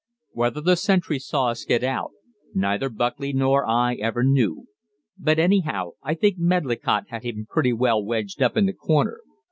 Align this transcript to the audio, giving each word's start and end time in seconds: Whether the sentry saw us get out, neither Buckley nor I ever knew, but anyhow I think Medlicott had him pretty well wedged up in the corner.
Whether 0.31 0.61
the 0.61 0.75
sentry 0.77 1.19
saw 1.19 1.49
us 1.49 1.63
get 1.63 1.83
out, 1.83 2.09
neither 2.55 2.89
Buckley 2.89 3.33
nor 3.33 3.67
I 3.67 3.93
ever 4.01 4.23
knew, 4.23 4.65
but 5.19 5.37
anyhow 5.37 5.91
I 6.01 6.15
think 6.15 6.39
Medlicott 6.39 7.09
had 7.09 7.21
him 7.21 7.45
pretty 7.47 7.73
well 7.73 8.03
wedged 8.03 8.41
up 8.41 8.57
in 8.57 8.65
the 8.65 8.73
corner. 8.73 9.19